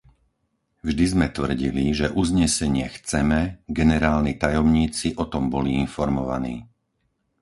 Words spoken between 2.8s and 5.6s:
chceme, generálni tajomníci o tom